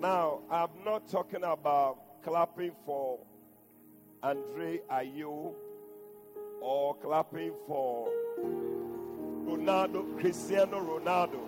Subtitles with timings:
[0.00, 3.18] Now, I'm not talking about clapping for
[4.22, 5.52] Andre Ayew
[6.60, 8.08] or clapping for
[9.44, 11.40] Ronaldo, Cristiano Ronaldo.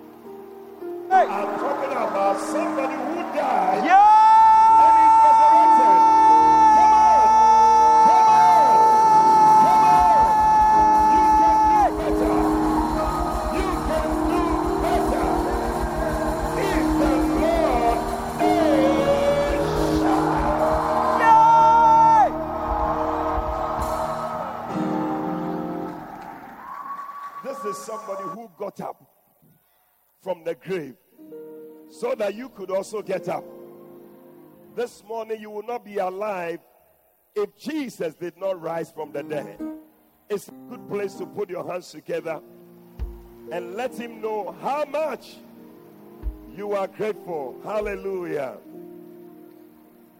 [1.12, 4.29] I'm talking about somebody who died and
[27.62, 29.02] This is somebody who got up
[30.22, 30.94] from the grave
[31.90, 33.44] so that you could also get up.
[34.74, 36.60] This morning, you will not be alive
[37.34, 39.60] if Jesus did not rise from the dead.
[40.30, 42.40] It's a good place to put your hands together
[43.52, 45.36] and let Him know how much
[46.56, 47.60] you are grateful.
[47.62, 48.56] Hallelujah.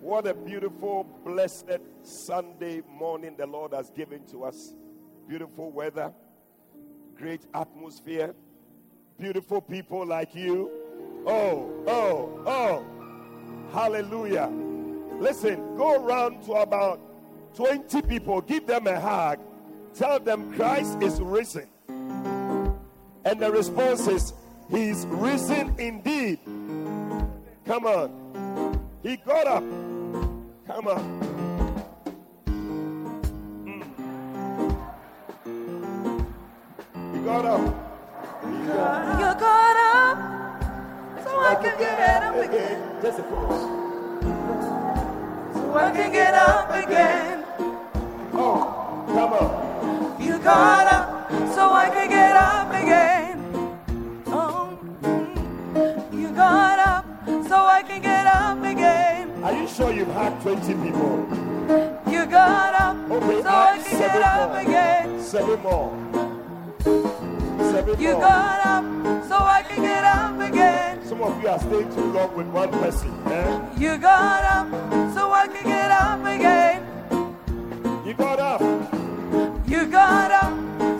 [0.00, 4.75] What a beautiful, blessed Sunday morning the Lord has given to us.
[5.28, 6.12] Beautiful weather,
[7.20, 8.34] great atmosphere,
[9.18, 10.70] beautiful people like you.
[11.26, 12.84] Oh, oh, oh.
[13.72, 14.50] Hallelujah.
[15.18, 16.98] Listen, go around to about
[17.56, 19.38] 20 people, give them a hug,
[19.94, 21.68] tell them Christ is risen.
[21.88, 24.32] And the response is,
[24.70, 26.38] He is risen indeed.
[27.66, 28.80] Come on.
[29.02, 29.64] He got up.
[30.66, 31.30] Come on.
[41.43, 43.03] I can get up again.
[43.03, 43.62] Just a chorus.
[45.55, 47.45] So I can get up again.
[48.33, 50.21] Oh, come on.
[50.23, 53.39] You got up so I can get up again.
[54.27, 54.78] Oh,
[56.12, 57.05] you got up
[57.49, 59.43] so I can get up again.
[59.43, 61.27] Are you sure you've had 20 people?
[62.11, 64.61] You got up Okay, so I can get up more.
[64.61, 65.21] again.
[65.22, 65.91] Seven more.
[67.72, 68.21] Seven You more.
[68.21, 68.84] got up
[69.28, 69.90] so I can get up again.
[71.10, 73.10] Some of you are staying too long with one person.
[73.26, 73.78] Eh?
[73.78, 74.71] You got up
[75.12, 76.87] so I can get up again.
[78.06, 78.60] You got up.
[79.66, 80.53] You got up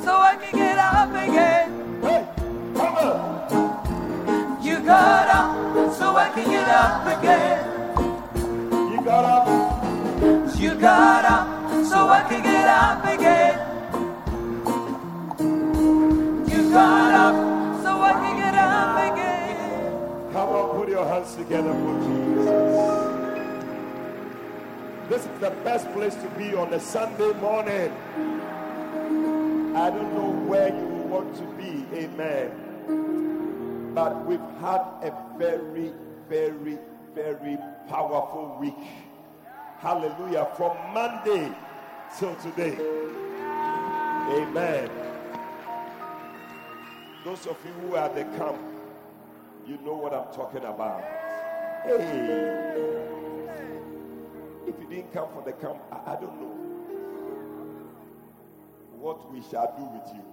[0.03, 2.03] so I can get up again.
[2.03, 2.26] Hey,
[2.75, 4.65] come on.
[4.65, 7.59] You got up so I can get up again.
[8.91, 9.47] You got up.
[10.59, 13.59] You got up so I can get up again.
[16.50, 19.29] You got up so I can get up again.
[20.41, 22.47] Come on, put your hands together for Jesus.
[25.11, 27.93] This is the best place to be on a Sunday morning.
[29.77, 33.93] I don't know where you want to be, amen.
[33.95, 35.93] But we've had a very,
[36.27, 36.78] very,
[37.15, 37.59] very
[37.91, 38.83] powerful week.
[39.81, 40.49] Hallelujah.
[40.57, 41.53] From Monday
[42.19, 42.78] till today.
[44.41, 44.89] Amen.
[47.27, 48.57] Those of you who are at the camp,
[49.70, 51.04] you know what I'm talking about.
[51.84, 52.66] Hey.
[54.66, 56.56] If you didn't come for the camp, I, I don't know
[58.98, 60.26] what we shall do with you.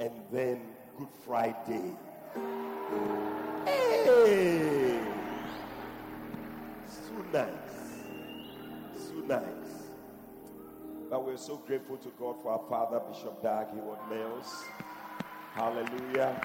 [0.00, 0.62] and then
[0.96, 1.92] Good Friday.
[3.66, 5.00] Hey.
[6.88, 7.50] So nice.
[8.96, 9.44] So nice.
[11.10, 14.64] But we're so grateful to God for our father, Bishop Dag Heward Mills.
[15.54, 16.44] Hallelujah.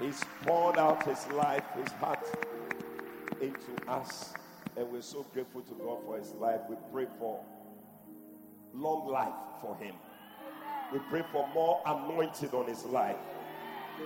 [0.00, 2.26] He's poured out his life, his heart
[3.40, 4.34] into us.
[4.76, 6.60] And we're so grateful to God for his life.
[6.68, 7.40] We pray for
[8.74, 9.94] long life for him.
[10.92, 13.16] We pray for more anointing on his life.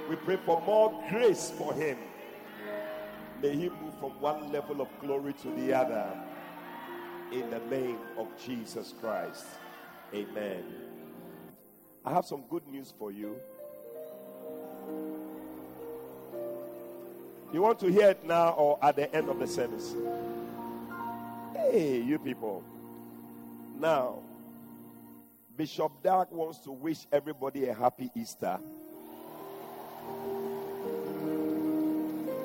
[0.08, 1.96] We pray for more grace for him.
[3.40, 6.12] May he move from one level of glory to the other.
[7.32, 9.46] In the name of Jesus Christ.
[10.14, 10.62] Amen.
[12.04, 13.36] I have some good news for you.
[17.52, 19.94] You want to hear it now or at the end of the service?
[21.54, 22.64] Hey, you people.
[23.78, 24.20] Now,
[25.54, 28.58] Bishop Dag wants to wish everybody a happy Easter.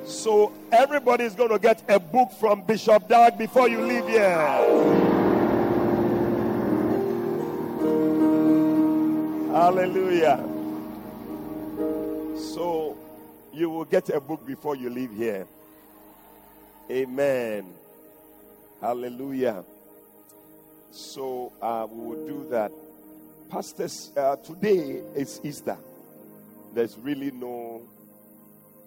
[0.04, 4.36] So everybody is going to get a book from Bishop Dag before you leave here.
[9.52, 10.44] Hallelujah.
[12.36, 12.96] So
[13.58, 15.46] you will get a book before you leave here.
[16.90, 17.66] Amen.
[18.80, 19.64] Hallelujah.
[20.92, 22.70] So uh, we will do that.
[23.50, 25.76] Pastors, uh, today is Easter.
[26.72, 27.82] There's really no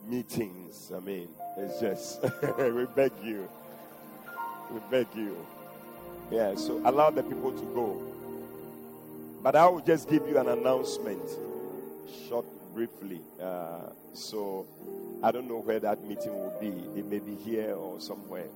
[0.07, 0.91] meetings.
[0.95, 1.27] I mean,
[1.57, 2.23] it's just,
[2.57, 3.49] we beg you.
[4.71, 5.45] We beg you.
[6.31, 8.01] Yeah, so allow the people to go.
[9.43, 11.21] But I will just give you an announcement,
[12.29, 13.21] short, briefly.
[13.41, 14.67] Uh, so
[15.23, 16.99] I don't know where that meeting will be.
[16.99, 18.47] It may be here or somewhere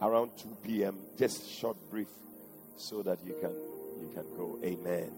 [0.00, 0.98] around 2 p.m.
[1.18, 2.08] Just short, brief,
[2.76, 3.52] so that you can
[4.00, 4.58] you can go.
[4.64, 5.10] Amen.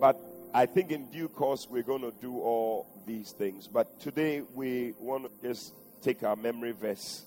[0.00, 0.20] But
[0.54, 3.66] I think in due course we're going to do all these things.
[3.66, 7.24] But today we want to just take our memory verse,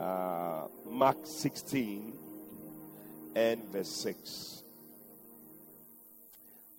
[0.00, 2.12] uh, Mark 16
[3.36, 4.62] and verse 6.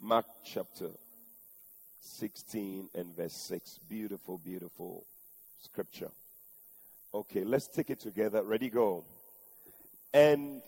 [0.02, 0.90] Mark chapter
[2.06, 3.80] 16 and verse 6.
[3.90, 5.06] Beautiful, beautiful
[5.60, 6.10] scripture.
[7.14, 8.44] Okay, let's take it together.
[8.44, 9.04] Ready, go.
[10.14, 10.62] And,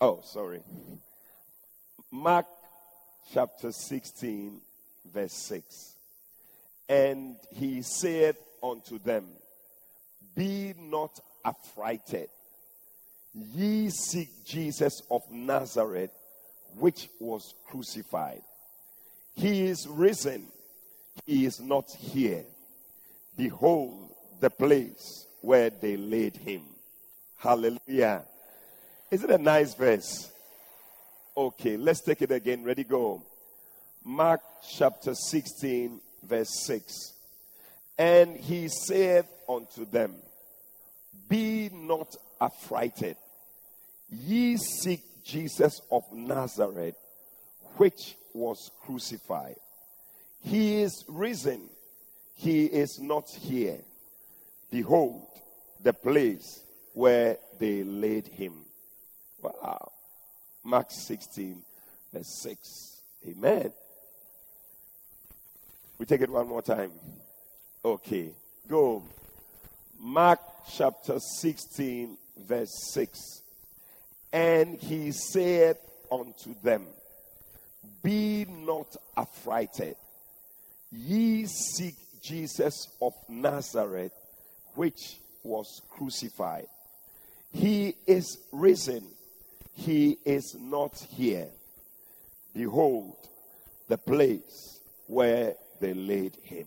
[0.00, 0.60] oh, sorry.
[2.10, 2.46] Mark
[3.32, 4.60] chapter 16,
[5.12, 5.94] verse 6.
[6.88, 9.26] And he said unto them,
[10.34, 12.28] Be not affrighted.
[13.34, 16.10] Ye seek Jesus of Nazareth,
[16.76, 18.42] which was crucified.
[19.34, 20.46] He is risen.
[21.26, 22.44] He is not here.
[23.36, 24.10] Behold
[24.40, 26.62] the place where they laid him.
[27.36, 28.22] Hallelujah.
[29.10, 30.30] Is it a nice verse?
[31.36, 32.64] Okay, let's take it again.
[32.64, 33.22] Ready, go.
[34.04, 34.40] Mark
[34.76, 37.12] chapter 16, verse 6.
[37.98, 40.14] And he said unto them,
[41.28, 43.16] Be not affrighted.
[44.10, 46.96] Ye seek Jesus of Nazareth,
[47.76, 49.56] which was crucified.
[50.42, 51.68] He is risen.
[52.34, 53.78] He is not here.
[54.70, 55.26] Behold,
[55.82, 56.62] the place
[56.92, 58.52] where they laid him.
[59.40, 59.92] Wow.
[60.64, 61.62] Mark 16,
[62.12, 63.02] verse 6.
[63.28, 63.72] Amen.
[65.98, 66.90] We take it one more time.
[67.84, 68.30] Okay.
[68.68, 69.02] Go.
[69.98, 70.40] Mark
[70.72, 73.42] chapter 16, verse 6.
[74.32, 75.76] And he said
[76.10, 76.86] unto them,
[78.02, 79.96] be not affrighted.
[80.92, 84.12] Ye seek Jesus of Nazareth,
[84.74, 86.66] which was crucified.
[87.50, 89.02] He is risen.
[89.74, 91.48] He is not here.
[92.54, 93.16] Behold,
[93.88, 96.66] the place where they laid him.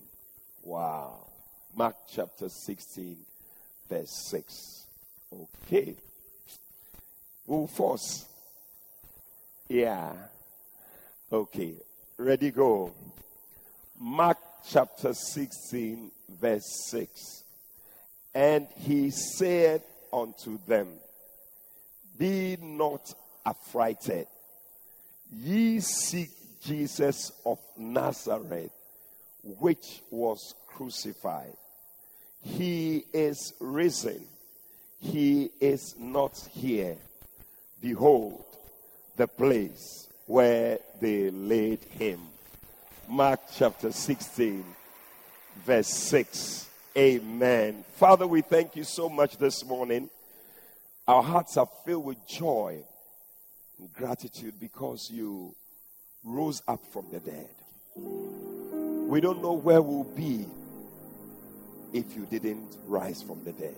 [0.64, 1.28] Wow.
[1.76, 3.18] Mark chapter 16,
[3.88, 4.86] verse 6.
[5.34, 5.96] Okay.
[7.46, 8.26] Who force?
[9.70, 10.14] Yeah.
[11.32, 11.74] Okay,
[12.18, 12.92] ready, go.
[14.00, 14.38] Mark
[14.70, 17.44] chapter 16, verse 6.
[18.34, 19.82] And he said
[20.12, 20.90] unto them,
[22.18, 23.14] Be not
[23.46, 24.28] affrighted.
[25.32, 26.30] Ye seek
[26.62, 28.72] Jesus of Nazareth,
[29.44, 31.56] which was crucified.
[32.42, 34.26] He is risen.
[35.00, 36.98] He is not here.
[37.82, 38.44] Behold,
[39.16, 42.20] the place where they laid him.
[43.08, 44.64] Mark chapter 16,
[45.66, 46.70] verse 6.
[46.98, 47.84] Amen.
[47.96, 50.10] Father, we thank you so much this morning.
[51.08, 52.80] Our hearts are filled with joy
[53.80, 55.54] and gratitude because you
[56.24, 57.50] rose up from the dead.
[57.96, 60.48] We don't know where we'll be
[61.94, 63.76] if you didn't rise from the dead.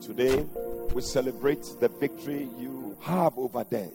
[0.00, 0.44] Today,
[0.92, 3.92] we celebrate the victory you have over death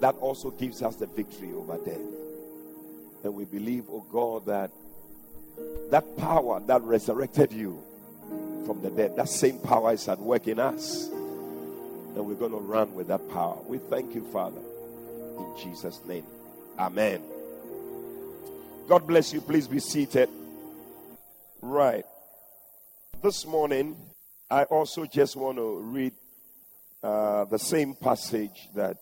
[0.00, 2.19] that also gives us the victory over death.
[3.22, 4.70] And we believe, oh God, that
[5.90, 7.82] that power that resurrected you
[8.66, 11.08] from the dead, that same power is at work in us.
[11.08, 13.58] And we're going to run with that power.
[13.66, 14.60] We thank you, Father,
[15.38, 16.24] in Jesus' name.
[16.78, 17.20] Amen.
[18.88, 19.40] God bless you.
[19.40, 20.28] Please be seated.
[21.62, 22.04] Right.
[23.22, 23.96] This morning,
[24.50, 26.12] I also just want to read
[27.02, 28.96] uh, the same passage that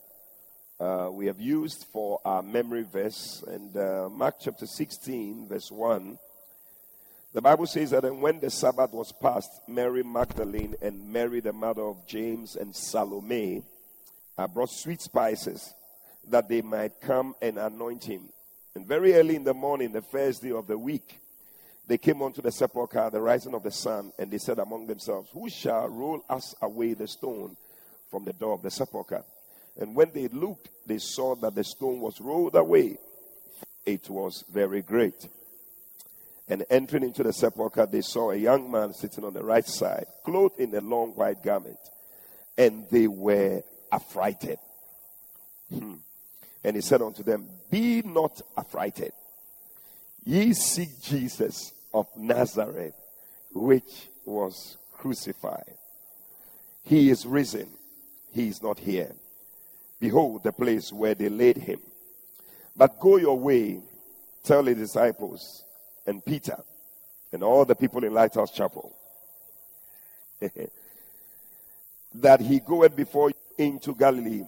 [0.81, 3.43] uh, we have used for our memory verse.
[3.47, 6.19] And uh, Mark chapter 16, verse 1.
[7.35, 11.83] The Bible says that when the Sabbath was past, Mary Magdalene and Mary, the mother
[11.83, 13.63] of James and Salome,
[14.37, 15.75] uh, brought sweet spices
[16.29, 18.29] that they might come and anoint him.
[18.75, 21.19] And very early in the morning, the first day of the week,
[21.87, 24.87] they came unto the sepulchre at the rising of the sun, and they said among
[24.87, 27.57] themselves, Who shall roll us away the stone
[28.11, 29.25] from the door of the sepulchre?
[29.79, 32.99] And when they looked, they saw that the stone was rolled away.
[33.87, 35.29] It was very great.
[36.49, 40.07] And entering into the sepulchre, they saw a young man sitting on the right side,
[40.25, 41.79] clothed in a long white garment.
[42.57, 44.59] And they were affrighted.
[45.73, 45.95] Hmm.
[46.65, 49.13] And he said unto them, Be not affrighted.
[50.25, 52.95] Ye seek Jesus of Nazareth,
[53.53, 55.75] which was crucified.
[56.85, 57.69] He is risen.
[58.35, 59.13] He is not here.
[60.01, 61.81] Behold the place where they laid him.
[62.77, 63.81] But go your way,
[64.45, 65.65] tell the disciples
[66.07, 66.57] and Peter
[67.33, 68.95] and all the people in Lighthouse Chapel
[72.15, 74.45] that he goeth before you into Galilee.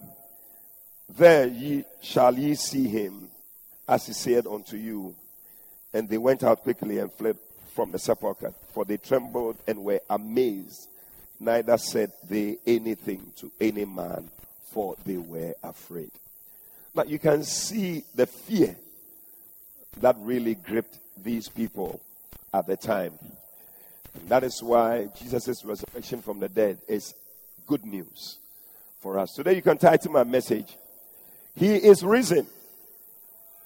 [1.17, 3.27] There ye shall ye see him,
[3.87, 5.13] as he said unto you.
[5.93, 7.37] And they went out quickly and fled
[7.75, 10.87] from the sepulchre, for they trembled and were amazed.
[11.39, 14.29] Neither said they anything to any man,
[14.71, 16.11] for they were afraid.
[16.95, 18.75] But you can see the fear
[19.99, 22.01] that really gripped these people
[22.53, 23.13] at the time.
[24.13, 27.13] And that is why Jesus' resurrection from the dead is
[27.67, 28.37] good news
[28.99, 29.33] for us.
[29.33, 30.75] Today you can title my message,
[31.55, 32.47] He is risen.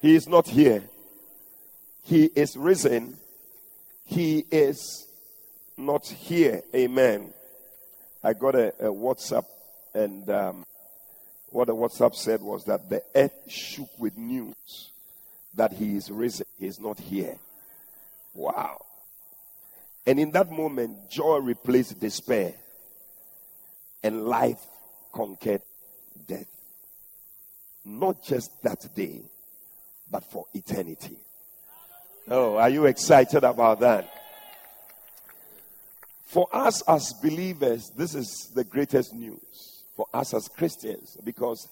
[0.01, 0.83] He is not here.
[2.03, 3.17] He is risen.
[4.05, 5.07] He is
[5.77, 6.62] not here.
[6.75, 7.33] Amen.
[8.24, 9.45] I got a, a WhatsApp,
[9.93, 10.63] and um,
[11.55, 14.91] what the WhatsApp said was that the earth shook with news
[15.53, 16.45] that he is risen.
[16.59, 17.38] He is not here.
[18.33, 18.83] Wow.
[20.05, 22.55] And in that moment, joy replaced despair,
[24.03, 24.59] and life
[25.13, 25.62] conquered
[26.27, 26.45] death.
[27.85, 29.21] Not just that day,
[30.12, 31.15] but for eternity.
[32.27, 34.12] Oh, are you excited about that?
[36.25, 41.67] For us as believers, this is the greatest news for us as Christians because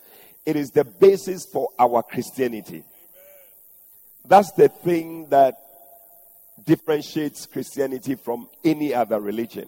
[0.46, 2.84] it is the basis for our Christianity.
[4.26, 5.56] That's the thing that
[6.66, 9.68] differentiates Christianity from any other religion.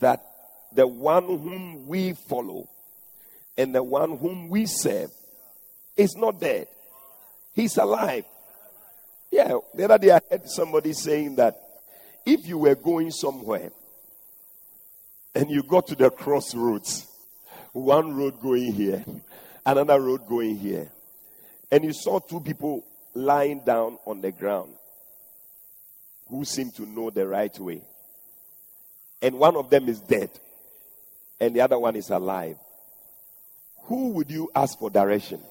[0.00, 0.24] That
[0.72, 2.68] the one whom we follow
[3.56, 5.10] and the one whom we serve
[5.96, 6.66] is not dead,
[7.54, 8.24] he's alive.
[9.30, 11.56] Yeah, the other day I heard somebody saying that
[12.26, 13.70] if you were going somewhere
[15.34, 17.06] and you got to the crossroads,
[17.74, 19.04] one road going here,
[19.66, 20.88] another road going here,
[21.70, 24.72] and you saw two people lying down on the ground
[26.28, 27.82] who seem to know the right way,
[29.20, 30.30] and one of them is dead,
[31.40, 32.56] and the other one is alive,
[33.82, 35.40] who would you ask for direction?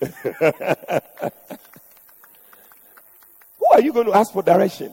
[0.00, 0.08] Who
[3.70, 4.92] are you going to ask for direction?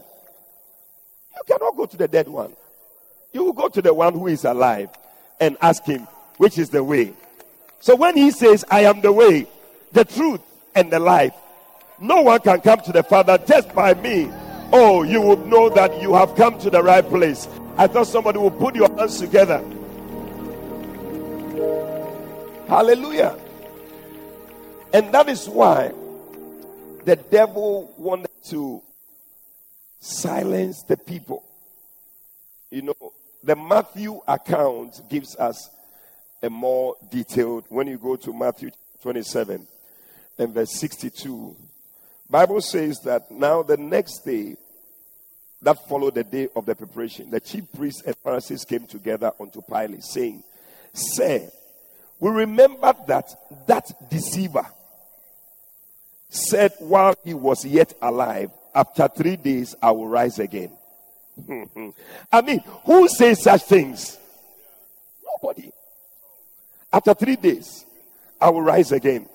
[1.35, 2.55] You cannot go to the dead one.
[3.31, 4.89] You will go to the one who is alive
[5.39, 6.07] and ask him,
[6.37, 7.13] which is the way.
[7.79, 9.47] So when he says, I am the way,
[9.91, 10.41] the truth,
[10.75, 11.33] and the life,
[11.99, 14.29] no one can come to the Father just by me.
[14.71, 17.47] Oh, you would know that you have come to the right place.
[17.77, 19.59] I thought somebody would put your hands together.
[22.67, 23.37] Hallelujah.
[24.93, 25.91] And that is why
[27.05, 28.81] the devil wanted to
[29.99, 31.43] silence the people.
[32.71, 35.69] You know, the Matthew account gives us
[36.41, 38.71] a more detailed, when you go to Matthew
[39.01, 39.65] 27
[40.37, 41.55] and verse 62,
[42.29, 44.55] Bible says that now the next day
[45.61, 49.61] that followed the day of the preparation, the chief priests and Pharisees came together unto
[49.61, 50.43] Pilate, saying,
[50.93, 51.49] Say,
[52.19, 53.27] we remember that
[53.67, 54.65] that deceiver
[56.29, 60.71] said while he was yet alive, after three days I will rise again.
[62.31, 64.17] I mean, who says such things?
[65.23, 65.71] Nobody.
[66.91, 67.85] After three days,
[68.39, 69.27] I will rise again.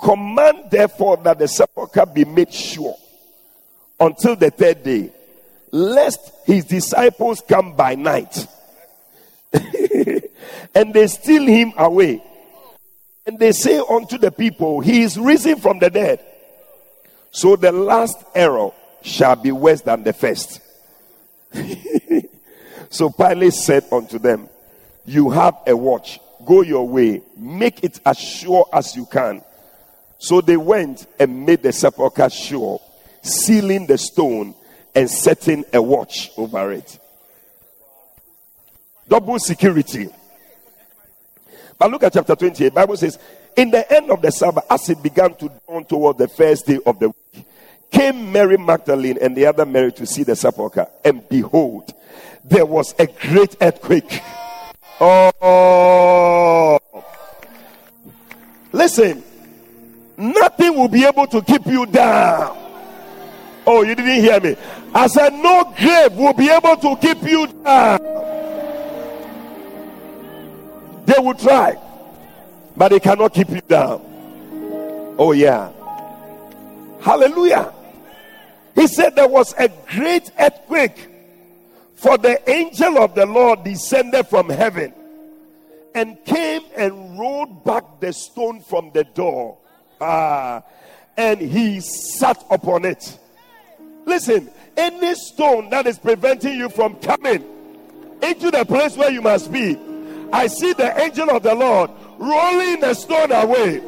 [0.00, 2.96] Command therefore that the sepulchre be made sure
[3.98, 5.10] until the third day,
[5.72, 8.46] lest his disciples come by night
[10.74, 12.22] and they steal him away
[13.28, 16.24] and they say unto the people, He is risen from the dead.
[17.30, 18.70] So the last error
[19.02, 20.62] shall be worse than the first.
[22.90, 24.48] so Pilate said unto them,
[25.04, 26.20] You have a watch.
[26.44, 27.22] Go your way.
[27.36, 29.42] Make it as sure as you can.
[30.18, 32.80] So they went and made the sepulchre sure,
[33.22, 34.54] sealing the stone
[34.94, 36.98] and setting a watch over it.
[39.08, 40.08] Double security.
[41.78, 42.74] But look at chapter 28.
[42.74, 43.18] Bible says,
[43.56, 46.78] in the end of the Sabbath, as it began to dawn toward the first day
[46.84, 47.46] of the week,
[47.90, 50.86] came Mary Magdalene and the other Mary to see the sepulchre.
[51.04, 51.92] And behold,
[52.44, 54.20] there was a great earthquake.
[55.00, 56.78] Oh,
[58.72, 59.22] listen,
[60.16, 62.56] nothing will be able to keep you down.
[63.66, 64.56] Oh, you didn't hear me.
[64.94, 68.00] I said, no grave will be able to keep you down.
[71.04, 71.76] They will try,
[72.76, 74.00] but they cannot keep you down.
[75.18, 75.70] Oh, yeah.
[77.00, 77.72] Hallelujah.
[78.78, 81.08] He said there was a great earthquake,
[81.96, 84.94] for the angel of the Lord descended from heaven
[85.96, 89.58] and came and rolled back the stone from the door.
[90.00, 90.62] Ah,
[91.16, 93.18] and he sat upon it.
[94.04, 97.44] Listen, any stone that is preventing you from coming
[98.22, 99.76] into the place where you must be,
[100.32, 103.82] I see the angel of the Lord rolling the stone away.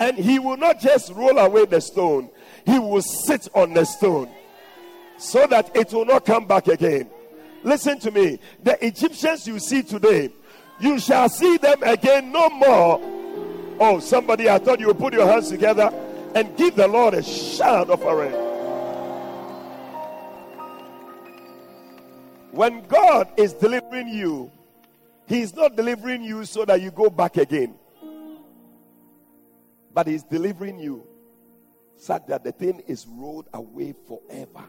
[0.00, 2.28] And he will not just roll away the stone,
[2.66, 4.28] he will sit on the stone
[5.16, 7.08] so that it will not come back again.
[7.62, 8.38] Listen to me.
[8.62, 10.30] The Egyptians you see today,
[10.80, 13.00] you shall see them again no more.
[13.78, 15.90] Oh, somebody, I thought you would put your hands together
[16.34, 18.34] and give the Lord a shout of praise.
[22.50, 24.50] When God is delivering you,
[25.26, 27.74] He is not delivering you so that you go back again,
[29.94, 31.06] but He's delivering you
[31.98, 34.64] so that the thing is rolled away forever.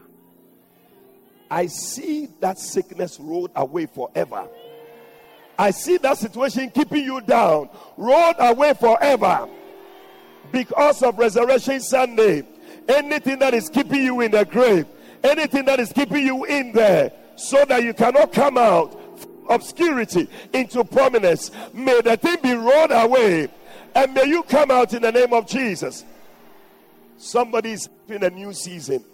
[1.50, 4.48] I see that sickness rolled away forever.
[5.58, 9.48] I see that situation keeping you down, rolled away forever
[10.52, 12.44] because of Resurrection Sunday.
[12.88, 14.86] Anything that is keeping you in the grave,
[15.24, 18.98] anything that is keeping you in there, so that you cannot come out
[19.48, 23.48] obscurity into prominence, may the thing be rolled away
[23.94, 26.04] and may you come out in the name of Jesus.
[27.18, 29.04] Somebody is in a new season,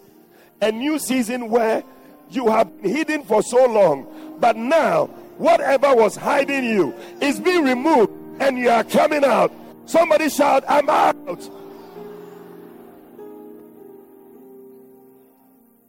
[0.61, 1.83] a new season where
[2.29, 7.63] you have been hidden for so long, but now whatever was hiding you is being
[7.63, 9.51] removed and you are coming out
[9.85, 11.49] Somebody shout, I'm out.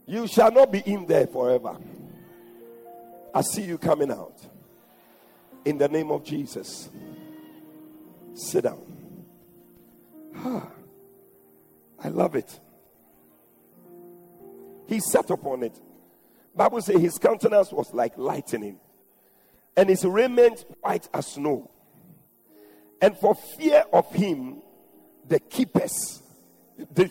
[0.06, 1.78] You shall not be in there forever.
[3.34, 4.38] I see you coming out.
[5.64, 6.90] In the name of Jesus.
[8.34, 8.82] Sit down.
[12.02, 12.60] I love it.
[14.86, 15.80] He sat upon it.
[16.54, 18.78] Bible says his countenance was like lightning,
[19.76, 21.70] and his raiment white as snow.
[23.00, 24.62] And for fear of him,
[25.28, 26.22] the keepers,
[26.94, 27.10] the,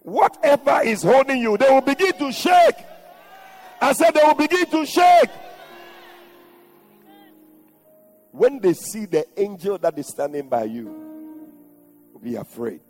[0.00, 2.74] whatever is holding you, they will begin to shake.
[3.80, 5.30] I said they will begin to shake.
[8.32, 11.10] When they see the angel that is standing by you,
[12.22, 12.80] be afraid.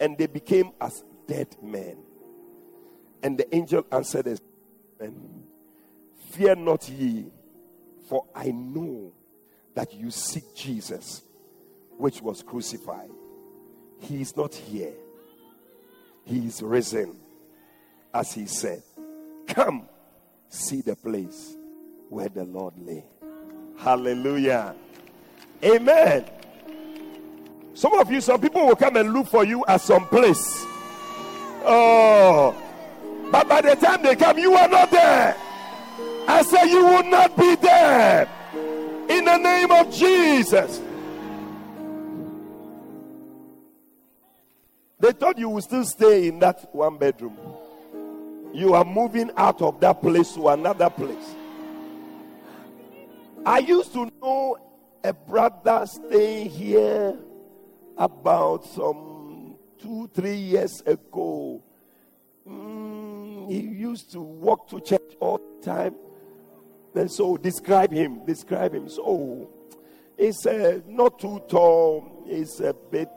[0.00, 1.98] And they became as dead men.
[3.22, 4.40] And the angel answered us,
[6.30, 7.26] Fear not ye,
[8.08, 9.12] for I know
[9.74, 11.22] that you seek Jesus,
[11.96, 13.10] which was crucified.
[13.98, 14.94] He is not here,
[16.24, 17.16] he is risen,
[18.12, 18.82] as he said.
[19.46, 19.88] Come,
[20.48, 21.56] see the place
[22.08, 23.04] where the Lord lay.
[23.78, 24.74] Hallelujah.
[25.62, 26.24] Amen.
[27.76, 30.64] Some of you, some people will come and look for you at some place.
[31.62, 32.54] Oh,
[33.30, 35.36] but by the time they come, you are not there.
[36.26, 38.26] I say you will not be there
[39.10, 40.80] in the name of Jesus.
[44.98, 47.36] They thought you would still stay in that one bedroom.
[48.54, 51.34] You are moving out of that place to another place.
[53.44, 54.56] I used to know
[55.04, 57.18] a brother staying here
[57.96, 61.62] about some two, three years ago.
[62.48, 65.94] Mm, he used to walk to church all the time.
[66.94, 68.24] And so describe him.
[68.24, 68.88] Describe him.
[68.88, 69.50] So
[70.16, 72.24] he's uh, not too tall.
[72.26, 73.10] He's a bit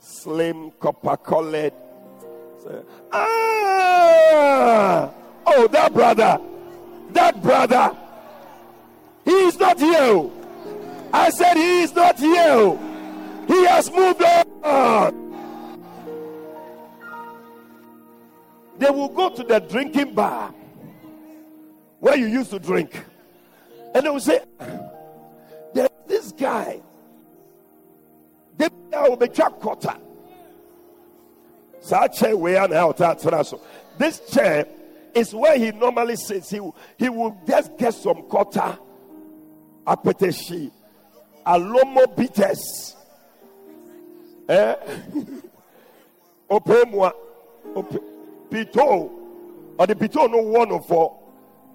[0.00, 1.72] slim, copper colored.
[2.62, 5.10] So, ah!
[5.46, 6.40] Oh, that brother.
[7.10, 7.96] That brother.
[9.24, 10.30] He is not here.
[11.12, 12.78] I said he is not here.
[13.46, 14.22] He has moved
[14.62, 15.26] on.
[18.78, 20.52] They will go to the drinking bar
[22.00, 23.04] where you used to drink.
[23.94, 24.40] And they will say,
[25.74, 26.82] There's this guy.
[29.08, 29.94] Will be quarter.
[33.98, 34.66] This chair
[35.14, 36.50] is where he normally sits.
[36.50, 36.60] He,
[36.96, 38.78] he will just get some quarter,
[39.86, 40.70] apeteshi,
[41.46, 42.96] alomo bitters.
[44.48, 44.74] Eh?
[46.50, 47.12] Opemwa.
[47.74, 47.98] Ope.
[48.50, 49.10] Pito.
[49.78, 51.18] Or the pito no one for.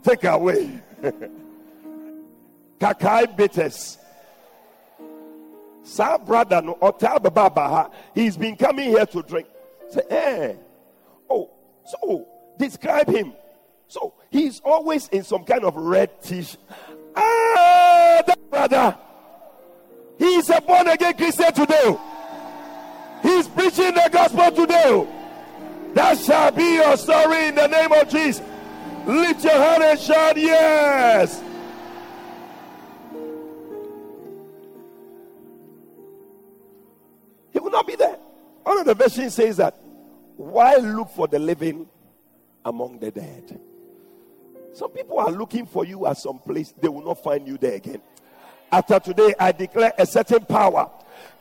[0.03, 0.81] Take away.
[2.79, 3.97] Kakai bitters.
[5.83, 9.47] Sa brother no otel baba He's been coming here to drink.
[9.89, 10.53] Say, eh.
[11.29, 11.49] Oh,
[11.85, 13.33] so describe him.
[13.87, 16.57] So he's always in some kind of red t-shirt.
[17.15, 18.97] Ah, that brother.
[20.17, 21.97] He's a born again Christian today.
[23.21, 25.07] He's preaching the gospel today.
[25.93, 28.41] That shall be your story in the name of Jesus.
[29.05, 31.43] Lift your hand and shout, Yes.
[37.51, 38.17] He will not be there.
[38.63, 39.75] One of the versions says that
[40.37, 41.87] why look for the living
[42.63, 43.59] among the dead?
[44.73, 47.73] Some people are looking for you at some place, they will not find you there
[47.73, 48.01] again.
[48.71, 50.89] After today, I declare a certain power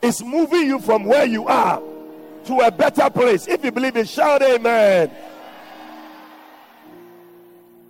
[0.01, 1.81] is moving you from where you are
[2.45, 3.47] to a better place.
[3.47, 5.11] If you believe it, shout amen.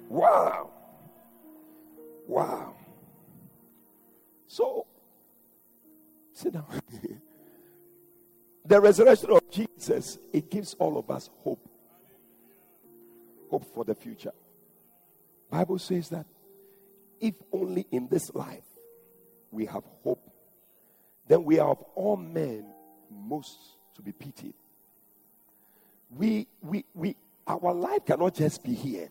[0.10, 0.70] Wow.
[2.28, 2.74] Wow.
[4.48, 4.86] So,
[6.34, 6.66] sit down.
[8.66, 11.66] the resurrection of Jesus, it gives all of us hope.
[13.50, 14.34] Hope for the future.
[15.50, 16.26] Bible says that
[17.20, 18.64] if only in this life
[19.52, 20.31] we have hope,
[21.28, 22.66] then we are of all men
[23.10, 23.58] most
[23.96, 24.54] to be pitied.
[26.10, 27.16] We, we, we,
[27.48, 29.10] our life cannot just be here.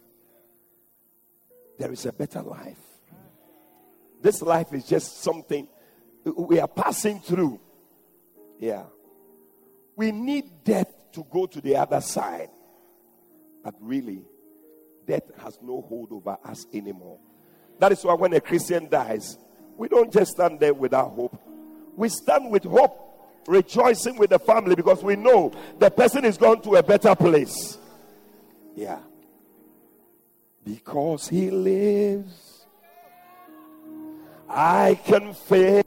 [1.78, 2.76] There is a better life.
[4.20, 5.66] This life is just something
[6.36, 7.58] we are passing through.
[8.58, 8.84] Yeah.
[9.96, 12.50] We need death to go to the other side.
[13.64, 14.24] But really,
[15.06, 17.18] death has no hold over us anymore.
[17.78, 19.38] That is why when a Christian dies,
[19.76, 21.40] we don't just stand there without hope.
[21.96, 22.96] We stand with hope,
[23.46, 27.78] rejoicing with the family because we know the person is gone to a better place.
[28.74, 28.98] Yeah.
[30.64, 32.66] Because he lives,
[34.48, 35.84] I can face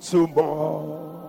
[0.00, 1.20] tomorrow.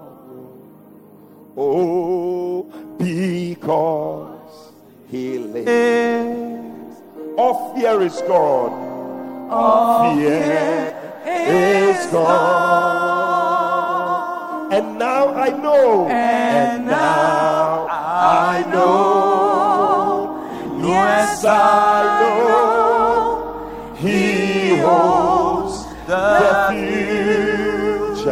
[1.57, 2.63] Oh,
[2.97, 4.71] because
[5.09, 7.01] he lives.
[7.37, 9.49] All fear is gone.
[9.51, 13.30] All fear is gone.
[14.71, 16.07] And now I know.
[16.07, 20.39] And now I know.
[20.79, 23.95] Yes, I know.
[23.97, 28.31] He holds the future.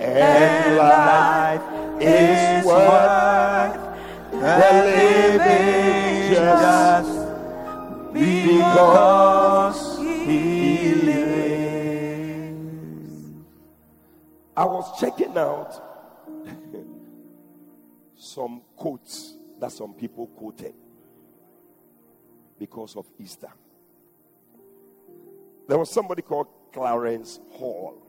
[0.00, 1.62] And life
[2.00, 3.76] is worth
[4.30, 7.12] the living just
[8.14, 9.21] because
[14.62, 15.74] I was checking out
[18.16, 20.72] some quotes that some people quoted
[22.60, 23.52] because of Easter.
[25.66, 28.06] There was somebody called Clarence Hall.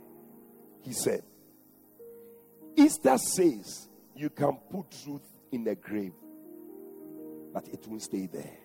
[0.84, 1.24] He said,
[2.76, 6.14] Easter says you can put truth in a grave,
[7.52, 8.60] but it won't stay there.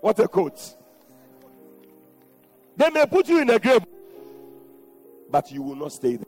[0.00, 0.60] What a quote.
[2.76, 3.84] They may put you in a grave,
[5.30, 6.26] but you will not stay there.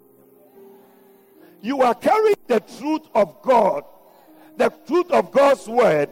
[1.60, 3.84] You are carrying the truth of God,
[4.56, 6.08] the truth of God's word.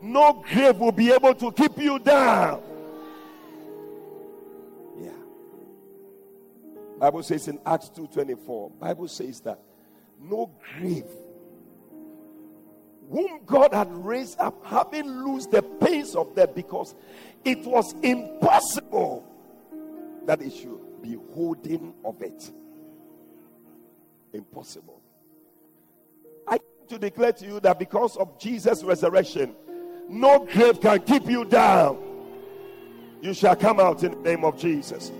[0.00, 2.62] No grave will be able to keep you down.
[4.98, 5.10] Yeah.
[6.98, 9.60] Bible says in Acts 2:24, Bible says that
[10.20, 11.06] no grave
[13.10, 16.94] whom God had raised up, having loosed the pains of death, because
[17.44, 19.24] it was impossible
[20.26, 22.50] that it should be holding of it.
[24.32, 25.00] Impossible.
[26.46, 26.58] I
[26.88, 29.54] to declare to you that because of Jesus' resurrection,
[30.08, 31.98] no grave can keep you down.
[33.20, 35.10] You shall come out in the name of Jesus.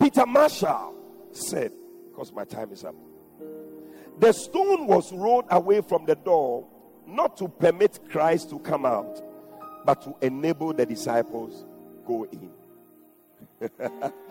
[0.00, 0.94] Peter Marshall
[1.32, 1.72] said,
[2.10, 2.94] because my time is up.
[4.18, 6.66] The stone was rolled away from the door
[7.06, 9.22] not to permit Christ to come out,
[9.84, 11.64] but to enable the disciples
[12.06, 12.50] go in.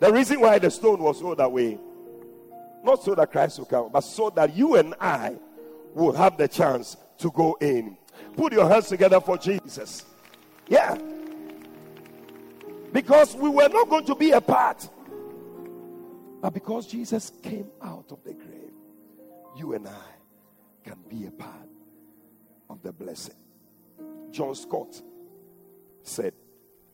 [0.00, 1.78] the reason why the stone was rolled away,
[2.82, 5.36] not so that Christ will come, but so that you and I
[5.94, 7.98] will have the chance to go in.
[8.34, 10.06] Put your hands together for Jesus.
[10.68, 10.96] Yeah.
[12.92, 14.88] Because we were not going to be a part.
[16.40, 18.72] But because Jesus came out of the grave,
[19.56, 21.68] you and I can be a part
[22.70, 23.34] of the blessing.
[24.30, 25.02] John Stott
[26.08, 26.32] said,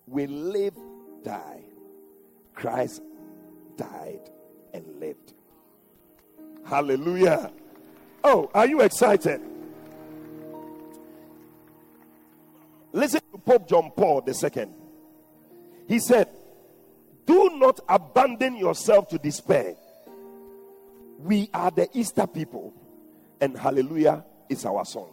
[0.06, 0.76] We live,
[1.22, 1.60] die.
[2.54, 3.02] Christ
[3.76, 4.30] died
[4.74, 5.34] and lived.
[6.64, 7.50] Hallelujah.
[8.24, 9.40] Oh, are you excited?
[12.92, 14.68] Listen to Pope John Paul II.
[15.88, 16.28] He said,
[17.26, 19.74] Do not abandon yourself to despair.
[21.18, 22.74] We are the Easter people,
[23.40, 25.10] and hallelujah is our song.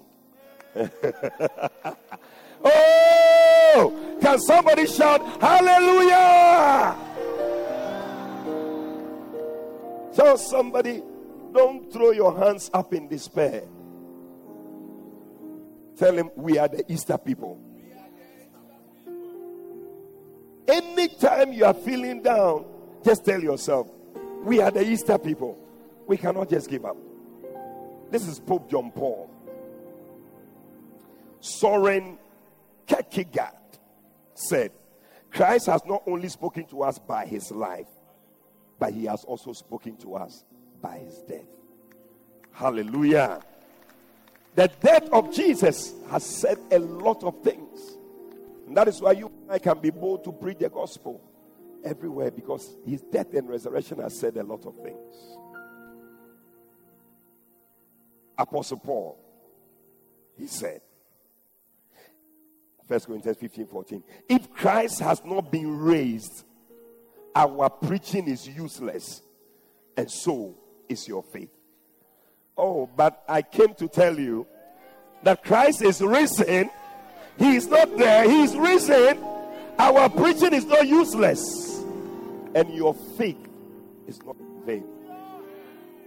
[2.63, 3.38] oh,
[4.21, 6.95] can somebody shout hallelujah?
[10.15, 11.01] Tell somebody,
[11.53, 13.63] don't throw your hands up in despair.
[15.97, 17.59] Tell him, we are the Easter people.
[20.67, 22.65] Anytime you are feeling down,
[23.03, 23.87] just tell yourself,
[24.43, 25.57] we are the Easter people.
[26.07, 26.97] We cannot just give up.
[28.11, 29.29] This is Pope John Paul.
[31.39, 32.17] Soren
[32.87, 33.58] Kierkegaard
[34.39, 34.71] said,
[35.31, 37.87] Christ has not only spoken to us by his life,
[38.79, 40.45] but he has also spoken to us
[40.81, 41.45] by his death.
[42.51, 43.41] Hallelujah.
[44.55, 47.97] The death of Jesus has said a lot of things.
[48.67, 51.21] And that is why you and I can be bold to preach the gospel
[51.83, 55.15] everywhere because his death and resurrection has said a lot of things.
[58.37, 59.17] Apostle Paul,
[60.37, 60.81] he said,
[62.89, 66.43] 1 Corinthians 15 14, if Christ has not been raised,
[67.35, 69.21] our preaching is useless,
[69.95, 70.55] and so
[70.89, 71.51] is your faith.
[72.57, 74.47] Oh, but I came to tell you
[75.21, 76.71] that Christ is risen.
[77.37, 79.23] He is not there, He is risen.
[79.77, 81.83] Our preaching is not useless,
[82.55, 83.37] and your faith
[84.07, 84.83] is not vain.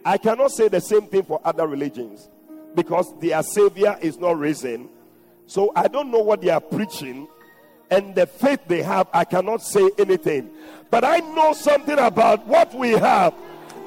[0.04, 2.28] I cannot say the same thing for other religions
[2.74, 4.88] because their Savior is not risen.
[5.46, 7.28] So I don't know what they are preaching
[7.90, 9.08] and the faith they have.
[9.12, 10.50] I cannot say anything.
[10.90, 13.34] But I know something about what we have.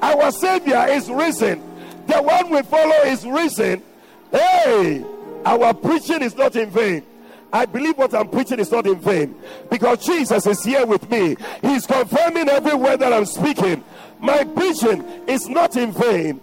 [0.00, 1.60] Our Savior is risen,
[2.06, 3.82] the one we follow is risen.
[4.30, 5.04] Hey,
[5.44, 7.04] our preaching is not in vain.
[7.52, 9.34] I believe what I'm preaching is not in vain
[9.70, 11.36] because Jesus is here with me.
[11.62, 13.82] He's confirming every word that I'm speaking.
[14.18, 16.40] My preaching is not in vain,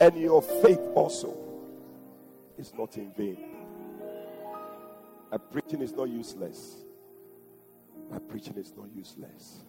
[0.00, 1.36] and your faith also
[2.58, 3.38] is not in vain.
[5.30, 6.76] My preaching is not useless.
[8.10, 9.60] My preaching is not useless.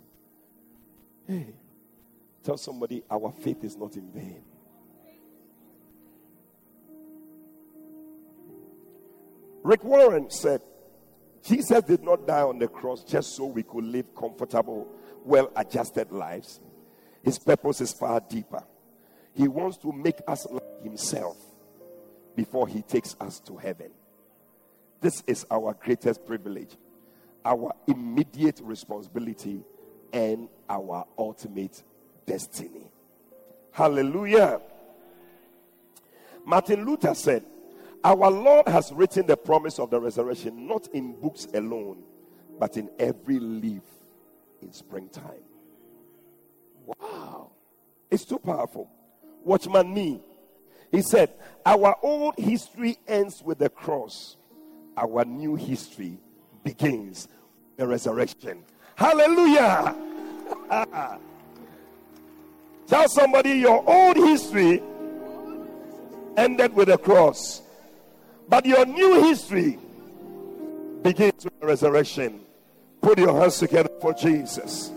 [1.27, 1.53] Hey,
[2.43, 4.43] tell somebody our faith is not in vain.
[9.63, 10.61] Rick Warren said,
[11.43, 14.87] Jesus did not die on the cross just so we could live comfortable,
[15.23, 16.59] well adjusted lives.
[17.23, 18.63] His purpose is far deeper.
[19.33, 21.37] He wants to make us like Himself
[22.35, 23.91] before He takes us to heaven.
[25.01, 26.77] This is our greatest privilege,
[27.43, 29.63] our immediate responsibility,
[30.13, 31.83] and our ultimate
[32.25, 32.91] destiny.
[33.71, 34.61] Hallelujah.
[36.45, 37.43] Martin Luther said,
[38.03, 42.03] Our Lord has written the promise of the resurrection not in books alone,
[42.59, 43.83] but in every leaf
[44.61, 45.43] in springtime.
[46.85, 47.51] Wow.
[48.09, 48.89] It's too powerful.
[49.43, 50.21] Watchman Nee.
[50.91, 51.31] He said,
[51.65, 54.35] Our old history ends with the cross,
[54.97, 56.17] our new history
[56.63, 57.27] begins
[57.77, 58.63] the resurrection.
[58.95, 59.95] Hallelujah.
[62.87, 64.83] Tell somebody your old history
[66.35, 67.61] ended with a cross,
[68.49, 69.79] but your new history
[71.01, 72.41] begins with the resurrection.
[73.01, 74.91] Put your hands together for Jesus.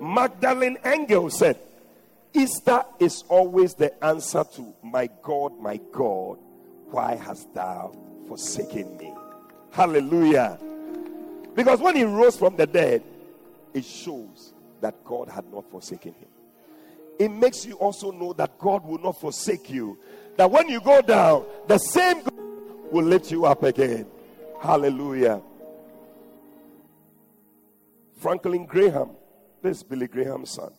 [0.00, 1.58] Madeleine L'Engle said,
[2.34, 6.38] Easter is always the answer to, My God, my God,
[6.92, 7.92] why hast thou
[8.28, 9.12] forsaken me?
[9.70, 10.58] Hallelujah.
[11.54, 13.02] Because when he rose from the dead,
[13.74, 16.28] it shows that God had not forsaken him.
[17.18, 19.98] It makes you also know that God will not forsake you.
[20.36, 22.32] That when you go down, the same God
[22.90, 24.06] will lift you up again.
[24.60, 25.40] Hallelujah.
[28.18, 29.10] Franklin Graham
[29.62, 30.72] this is Billy Graham's son,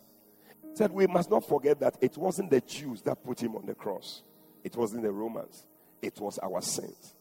[0.73, 3.73] said we must not forget that it wasn't the Jews that put him on the
[3.73, 4.23] cross.
[4.63, 5.65] It wasn't the Romans.
[6.03, 7.15] It was our sins.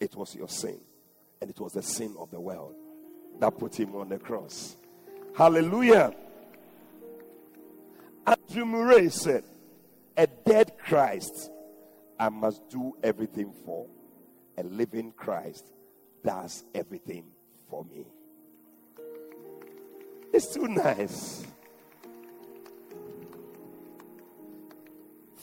[0.00, 0.80] It was your sin.
[1.40, 2.74] And it was the sin of the world
[3.38, 4.76] that put him on the cross.
[5.36, 6.14] Hallelujah.
[8.26, 9.44] Andrew Murray said,
[10.16, 11.50] A dead Christ
[12.18, 13.86] I must do everything for.
[14.56, 15.66] A living Christ
[16.24, 17.26] does everything
[17.68, 18.06] for me.
[20.32, 21.44] It's too nice.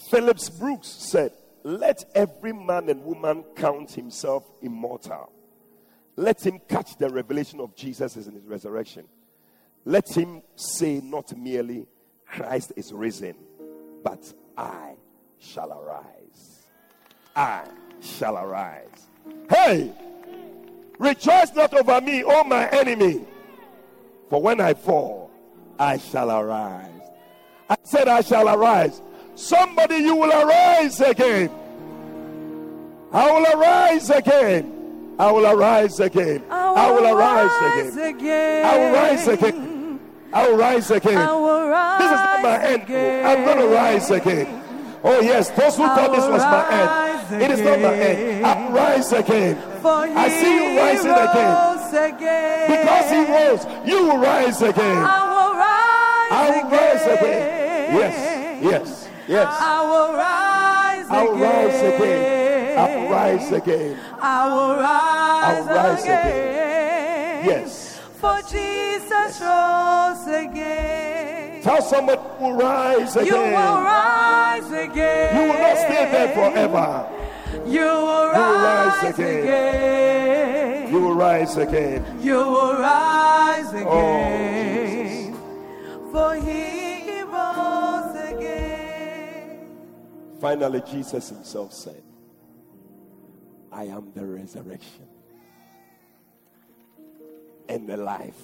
[0.09, 1.31] Phillips Brooks said,
[1.63, 5.31] Let every man and woman count himself immortal
[6.15, 9.05] let him catch the revelation of Jesus in his resurrection.
[9.85, 11.87] Let him say not merely
[12.27, 13.35] Christ is risen,
[14.03, 14.93] but I
[15.39, 16.67] shall arise.
[17.35, 17.63] I
[18.01, 19.07] shall arise.
[19.49, 19.91] Hey,
[20.99, 23.25] rejoice not over me, O my enemy,
[24.29, 25.31] for when I fall,
[25.79, 27.01] I shall arise.
[27.69, 29.01] I said, I shall arise.
[29.35, 31.49] Somebody, you will arise again.
[33.11, 35.15] I will arise again.
[35.19, 36.43] I will arise again.
[36.49, 38.65] I will arise again.
[38.65, 39.99] I will rise again.
[40.33, 41.17] I will rise again.
[41.99, 42.83] This is not my end.
[43.25, 44.47] I'm going to rise again.
[45.03, 47.41] Oh, yes, those who thought this was my end.
[47.41, 48.45] It is not my end.
[48.45, 49.57] I will rise again.
[49.83, 51.55] I see you rising again.
[52.67, 55.03] Because he rose, you will rise again.
[55.03, 57.59] I will rise again.
[57.93, 58.15] Yes,
[58.63, 59.00] yes,
[59.31, 59.47] yes.
[59.59, 62.77] I will rise I will rise again.
[62.77, 63.97] I will rise again.
[64.21, 66.27] I will rise, I will rise again.
[66.27, 67.45] again.
[67.45, 67.99] Yes.
[68.21, 71.61] For Jesus rose again.
[71.63, 73.27] Tell somebody you will rise again.
[73.27, 75.35] You will rise again.
[75.35, 76.87] You will not stay there forever.
[77.67, 79.43] You will rise rise again.
[79.43, 80.93] again.
[80.93, 82.05] You will rise again.
[82.21, 85.35] You will rise Oh, again.
[86.11, 86.90] For he
[90.41, 92.01] Finally, Jesus himself said,
[93.71, 95.07] I am the resurrection
[97.69, 98.41] and the life.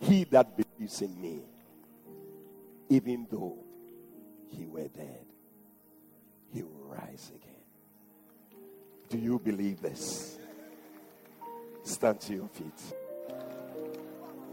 [0.00, 1.40] He that believes in me,
[2.88, 3.58] even though
[4.48, 5.26] he were dead,
[6.50, 8.70] he will rise again.
[9.10, 10.38] Do you believe this?
[11.82, 12.96] Stand to your feet.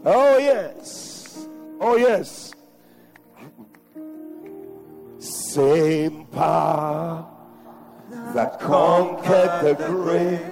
[0.04, 1.48] Oh, yes.
[1.80, 2.52] Oh, yes.
[5.54, 7.24] Same power
[8.34, 10.50] that conquered the grave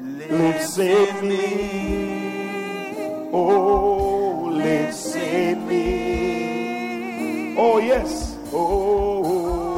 [0.00, 2.96] lives in me.
[3.30, 7.56] Oh, lives in me.
[7.58, 8.38] Oh, yes.
[8.50, 9.68] Oh,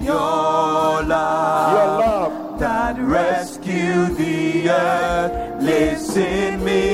[0.00, 0.14] Your
[1.02, 2.60] love your love.
[2.60, 6.87] that rescued the earth lives in me.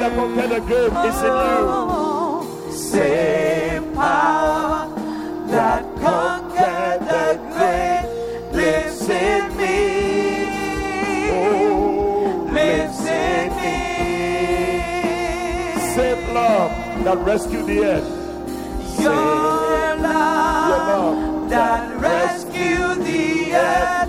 [0.00, 1.66] That conquered the grave is in you.
[2.72, 4.88] Same power
[5.48, 8.08] that conquered the grave
[8.54, 9.78] lives in me.
[11.32, 13.76] Oh, Lives in me.
[15.94, 16.72] Same love
[17.04, 18.08] that rescued the earth.
[19.00, 21.50] Your Your love love.
[21.50, 23.99] that rescued the earth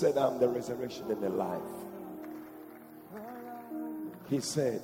[0.00, 1.60] said, I'm the resurrection and the life.
[4.30, 4.80] He said,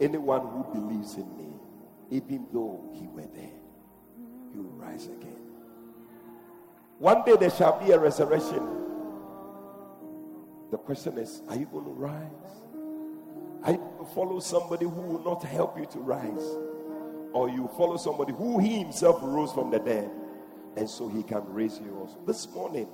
[0.00, 1.52] Anyone who believes in me,
[2.10, 3.60] even though he were dead,
[4.52, 5.36] he will rise again.
[6.98, 8.64] One day there shall be a resurrection.
[10.70, 12.22] The question is, are you going to rise?
[13.64, 16.56] Are you going to follow somebody who will not help you to rise?
[17.32, 20.10] Or you follow somebody who he himself rose from the dead
[20.76, 22.18] and so he can raise you also.
[22.26, 22.88] This morning,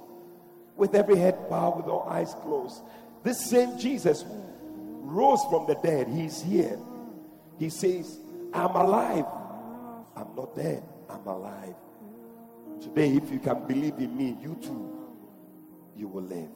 [0.77, 2.83] with every head bowed, with all eyes closed,
[3.23, 4.45] this same Jesus who
[5.03, 6.79] rose from the dead, he's here.
[7.59, 8.19] He says,
[8.53, 9.27] I'm alive.
[10.17, 11.75] I'm not dead, I'm alive.
[12.81, 15.09] Today, if you can believe in me, you too,
[15.97, 16.51] you will live.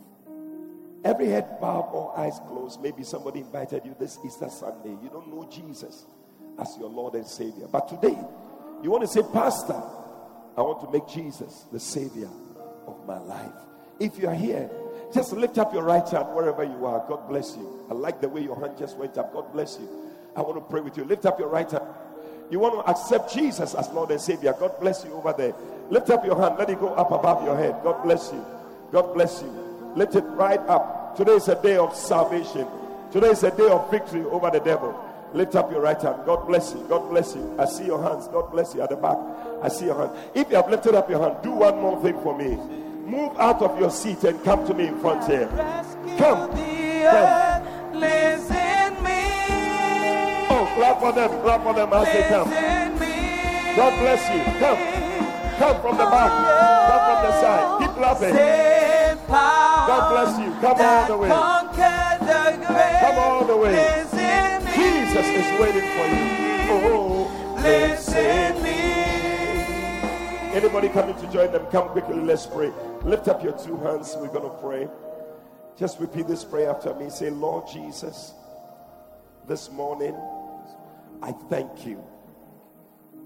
[1.05, 2.83] Every head bowed, all eyes closed.
[2.83, 4.91] Maybe somebody invited you this Easter Sunday.
[5.03, 6.07] You don't know Jesus
[6.59, 7.69] as your Lord and Savior.
[7.71, 8.19] But today,
[8.83, 9.81] you want to say, Pastor,
[10.59, 12.29] I want to make Jesus the Savior
[12.89, 13.53] of my life.
[14.01, 14.69] If you are here,
[15.15, 17.07] just lift up your right hand wherever you are.
[17.09, 17.87] God bless you.
[17.89, 19.33] I like the way your hand just went up.
[19.33, 19.89] God bless you.
[20.35, 21.05] I want to pray with you.
[21.05, 21.85] Lift up your right hand.
[22.51, 24.53] You want to accept Jesus as Lord and Savior.
[24.59, 25.55] God bless you over there.
[25.91, 26.57] Lift up your hand.
[26.59, 27.77] Let it go up above your head.
[27.85, 28.45] God bless you.
[28.91, 29.49] God bless you.
[29.95, 31.17] Lift it right up.
[31.17, 32.67] Today is a day of salvation.
[33.13, 35.08] Today is a day of victory over the devil.
[35.35, 36.23] Lift up your right hand.
[36.25, 36.85] God bless you.
[36.89, 37.55] God bless you.
[37.59, 38.29] I see your hands.
[38.29, 39.19] God bless you at the back.
[39.63, 40.19] I see your hand.
[40.35, 42.57] If you have lifted up your hand, do one more thing for me.
[43.09, 45.49] Move out of your seat and come to me in front here.
[46.19, 46.19] Come.
[46.19, 46.51] Come.
[48.03, 49.21] earth in me.
[50.51, 51.31] Oh, clap for them.
[51.43, 52.51] Clap for them as they come.
[53.77, 54.43] God bless you.
[54.59, 54.99] Come.
[55.59, 56.31] Come from the back.
[56.89, 57.81] Come from the side.
[57.81, 58.35] Keep clapping.
[58.35, 58.89] Same
[59.29, 60.53] God bless you.
[60.61, 61.29] Come all the way.
[61.29, 64.08] conquered the grave Come all the way.
[65.09, 66.25] Jesus is waiting for you.
[66.71, 68.79] Oh, in me.
[70.55, 71.65] Anybody coming to join them?
[71.73, 72.17] Come quickly.
[72.17, 72.71] Let's pray.
[73.05, 74.15] Lift up your two hands.
[74.19, 74.87] We're going to pray.
[75.79, 77.09] Just repeat this prayer after me.
[77.09, 78.35] Say, Lord Jesus,
[79.47, 80.15] this morning,
[81.23, 82.05] I thank you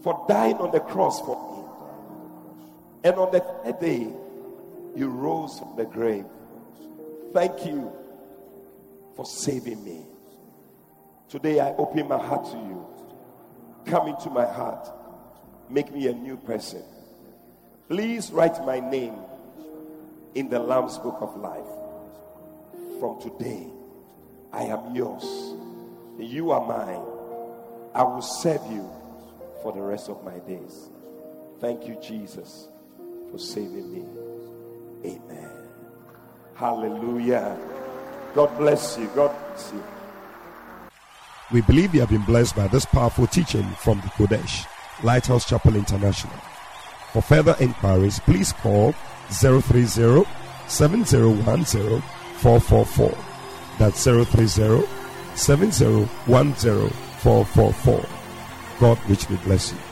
[0.04, 1.64] for dying on the cross for me.
[3.02, 4.06] And on the third day,
[4.94, 6.26] you rose from the grave.
[7.34, 7.90] Thank you
[9.16, 10.11] for saving me.
[11.32, 12.86] Today, I open my heart to you.
[13.86, 14.86] Come into my heart.
[15.70, 16.82] Make me a new person.
[17.88, 19.14] Please write my name
[20.34, 21.64] in the Lamb's Book of Life.
[23.00, 23.66] From today,
[24.52, 25.24] I am yours.
[26.18, 27.00] You are mine.
[27.94, 28.86] I will serve you
[29.62, 30.90] for the rest of my days.
[31.60, 32.68] Thank you, Jesus,
[33.30, 34.04] for saving me.
[35.06, 35.50] Amen.
[36.56, 37.58] Hallelujah.
[38.34, 39.10] God bless you.
[39.14, 39.82] God bless you.
[41.52, 44.66] We believe you have been blessed by this powerful teaching from the Qodesh,
[45.02, 46.32] Lighthouse Chapel International.
[47.12, 48.92] For further inquiries, please call
[49.28, 50.24] 030
[50.66, 52.00] 7010
[52.38, 53.18] 444.
[53.78, 54.86] That's 030
[55.36, 58.06] 7010 444.
[58.80, 59.91] God richly bless you.